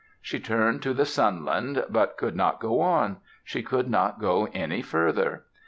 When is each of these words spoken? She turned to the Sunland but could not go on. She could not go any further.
She 0.19 0.39
turned 0.39 0.81
to 0.81 0.95
the 0.95 1.05
Sunland 1.05 1.85
but 1.87 2.17
could 2.17 2.35
not 2.35 2.59
go 2.59 2.79
on. 2.79 3.17
She 3.43 3.61
could 3.61 3.87
not 3.87 4.19
go 4.19 4.47
any 4.51 4.81
further. 4.81 5.43